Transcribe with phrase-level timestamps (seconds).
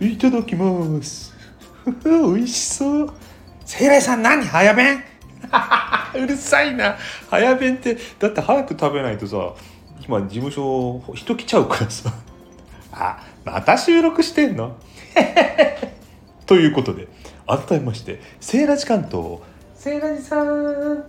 [0.00, 1.34] いただきます。
[2.04, 2.10] 美
[2.42, 3.12] 味しそう。
[3.64, 4.44] セイライさん何？
[4.44, 5.02] 早弁？
[6.14, 6.96] うるさいな。
[7.30, 9.36] 早弁ってだって早く食べないとさ
[10.06, 12.12] 今事務所人来ちゃうからさ。
[12.94, 14.76] あまた収録してんの？
[16.46, 17.08] ということで
[17.46, 19.38] 改めましてセーラジ関東
[19.74, 21.04] セーラジさん。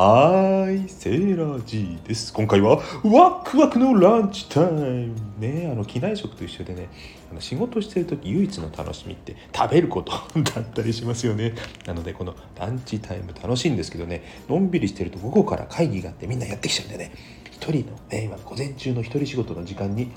[0.00, 2.32] はい、セーラー G です。
[2.32, 5.12] 今回はワクワクのランチタイム。
[5.40, 6.88] ねあの、機内食と一緒でね、
[7.32, 10.12] あの仕事してる時唯一の楽しみって食べること
[10.54, 11.52] だったりしますよね。
[11.84, 17.10] なので、このランチタイム楽しいんですけどね、のんびりしてると午後から会議があってみんなやってきちゃうんでね、
[17.50, 20.12] 一人のね、今午前中の一人仕事の時間に、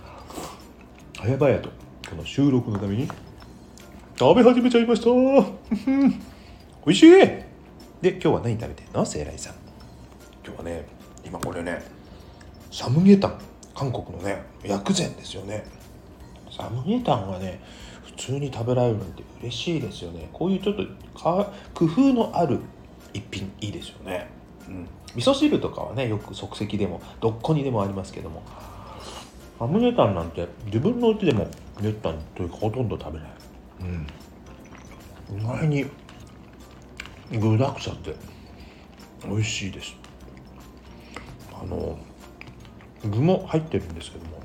[1.16, 1.70] 早々と
[2.08, 3.08] この収録のために
[4.20, 5.10] 食べ始めちゃいました。
[6.86, 9.04] 美味しいで、今日は何食べてんの？
[9.08, 9.61] セーライさん。
[10.46, 10.86] 今日はね
[11.26, 11.84] 今これね
[12.72, 13.40] サムゲタン
[13.76, 15.66] 韓国のね薬膳ですよね。
[16.56, 17.62] サムゲタンはね
[18.04, 20.30] 普通に食べられるなんて嬉しいですよね。
[20.34, 20.84] こういうちょっと
[21.74, 22.60] 工夫のある
[23.14, 24.30] 一品いいですよね。
[24.68, 24.88] うん。
[25.16, 28.44] 味噌汁とかはねよく即席でもどこにでもありますけども。
[29.60, 31.48] サムゲタンなんて自分の家でも
[31.80, 33.30] めったにというかほとんど食べない。
[33.82, 34.08] うん。
[35.40, 35.86] 意外に
[37.32, 38.16] 具だくさんで
[39.24, 39.96] 美味しいです。
[41.62, 41.98] あの
[43.04, 44.42] 具も入ってるんですけども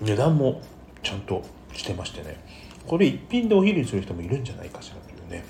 [0.00, 0.60] 値段も
[1.02, 2.36] ちゃんとしてましてね。
[2.86, 5.44] これ一品でお昼にする人もいるんじゃないかしらというね、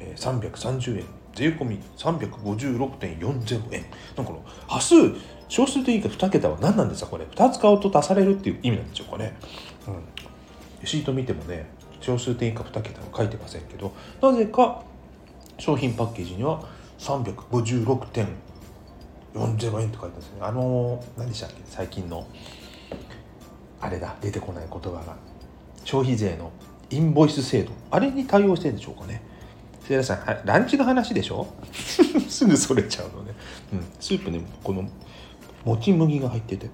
[0.00, 1.04] えー、330円。
[1.34, 3.84] 税込み356.40円。
[4.16, 4.94] なんかの端数
[5.48, 7.10] 小数点以下2桁は何なんですか？
[7.10, 7.24] これ。
[7.24, 9.34] 2つ買うと足されるっていう意味なんでしょうかね、
[9.86, 9.94] うん、
[10.80, 11.66] レシート見てもね
[12.00, 14.82] 小数点以下2桁は書いてませんけどなぜか
[15.58, 16.62] 商品パッケージには
[16.98, 18.26] 356.40
[19.34, 20.38] 40円って書いてますね。
[20.40, 21.56] あの何でしたっけ？
[21.66, 22.26] 最近の
[23.80, 25.16] あれだ出てこない言葉が。
[25.84, 26.52] 消費税の
[26.90, 27.72] インボイス制度。
[27.90, 29.22] あれに対応してるんでしょうかね。
[29.86, 31.46] せいらさんランチの話でしょ？
[32.28, 33.34] すぐそれちゃうのね、
[33.72, 34.88] うん、スープねこの
[35.64, 36.68] もち麦が入ってて。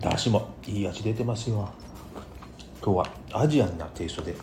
[0.00, 1.70] だしもいい味出てますよ。
[2.84, 4.34] 今日はアジアンなテイストで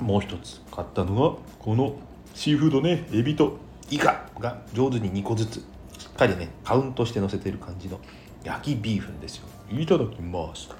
[0.00, 1.94] もう一つ買ったのがこの
[2.34, 3.56] シーフードねエビと
[3.90, 5.64] イカが上手に2個ずつ。
[5.98, 7.98] しっかりねカウントして乗せてる感じの
[8.44, 9.46] 焼きビーフンですよ。
[9.70, 10.70] いただきます。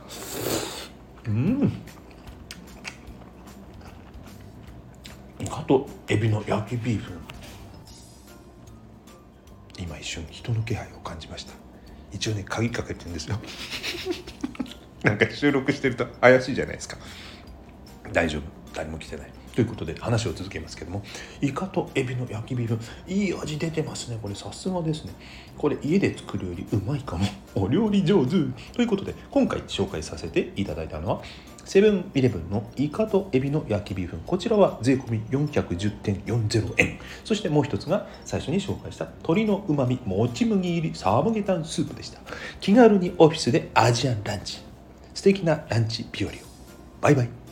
[1.27, 1.73] うん。
[5.41, 7.19] イカとエビの焼きビーフン。
[9.79, 11.53] 今一瞬人の気配を感じました。
[12.13, 13.39] 一応ね鍵かけてるんですよ。
[15.03, 16.97] なんか収録してると怪しいじゃないですか。
[18.13, 18.58] 大丈夫。
[18.79, 19.31] 誰も来てない。
[19.57, 21.03] ということで話を続けますけども
[21.41, 22.79] イカとエビの焼きビーフ
[23.09, 24.19] いい味出てますね。
[24.23, 25.13] これさすがですね。
[25.57, 27.27] これ家で作るよりうまいかも。
[27.57, 28.31] お料理上手。
[28.75, 31.23] ということで今回紹介させていただいたのは
[31.65, 34.17] セブンイレブンのイカとエビの焼きビーフ。
[34.17, 37.01] ンこちらは税込410.40円。
[37.25, 42.21] そしてもう一つが最初に紹介した鶏のうまみもち麦入りサーモゲタンスープでした。
[42.61, 44.61] 気軽にオフィスでアジアンランチ。
[45.15, 46.35] 素敵なランチ日和を。
[47.01, 47.48] バイバイ。